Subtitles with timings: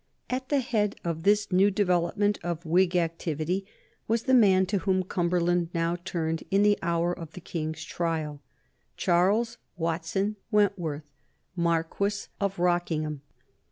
[0.31, 3.67] At the head of this new development of Whig activity
[4.07, 8.41] was the man to whom Cumberland now turned in the hour of the King's trial,
[8.97, 11.03] Charles Watson Wentworth,
[11.55, 13.21] Marquis of Rockingham.